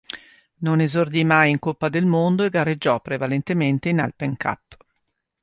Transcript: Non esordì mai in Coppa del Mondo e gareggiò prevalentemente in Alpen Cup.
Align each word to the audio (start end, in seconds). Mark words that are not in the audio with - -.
Non 0.61 0.79
esordì 0.81 1.23
mai 1.23 1.51
in 1.51 1.59
Coppa 1.59 1.87
del 1.87 2.07
Mondo 2.07 2.43
e 2.43 2.49
gareggiò 2.49 2.99
prevalentemente 3.01 3.89
in 3.89 3.99
Alpen 3.99 4.35
Cup. 4.35 4.75